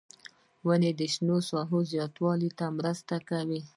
[0.67, 3.61] •ونه د شنو ساحو زیاتوالي ته مرسته کوي.